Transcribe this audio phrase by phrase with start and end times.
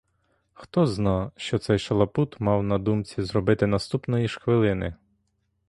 [0.53, 4.95] Хто зна, що цей шалапут мав на думці зробити наступної ж хвилини?